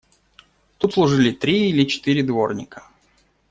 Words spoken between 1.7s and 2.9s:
четыре дворника.